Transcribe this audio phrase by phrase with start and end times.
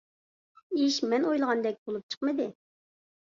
[0.85, 2.47] ئىش مەن ئويلىغاندەك بولۇپ چىقمىدى.